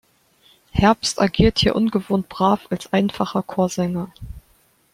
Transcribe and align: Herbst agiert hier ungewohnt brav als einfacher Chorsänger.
Herbst 0.71 1.21
agiert 1.21 1.59
hier 1.59 1.75
ungewohnt 1.75 2.27
brav 2.27 2.65
als 2.71 2.91
einfacher 2.91 3.43
Chorsänger. 3.43 4.11